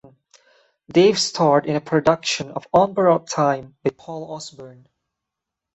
[0.91, 4.87] Dave starred in a production of "On Borrowed Time," by Paul Osborne.